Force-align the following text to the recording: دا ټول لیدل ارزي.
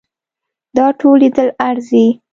دا 0.75 0.87
ټول 0.99 1.15
لیدل 1.21 1.47
ارزي. 1.69 2.05